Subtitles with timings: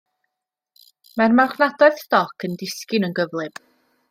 [1.21, 3.67] Mae'r marchnadoedd stoc yn disgyn yn gyflym.